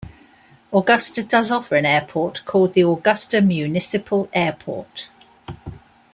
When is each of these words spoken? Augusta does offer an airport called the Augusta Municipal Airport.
Augusta 0.73 1.21
does 1.21 1.51
offer 1.51 1.75
an 1.75 1.85
airport 1.85 2.43
called 2.43 2.73
the 2.73 2.81
Augusta 2.81 3.39
Municipal 3.39 4.27
Airport. 4.33 5.09